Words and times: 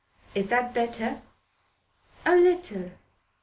"Is 0.33 0.47
that 0.47 0.73
better?" 0.73 1.21
"A 2.25 2.35
little." 2.35 2.89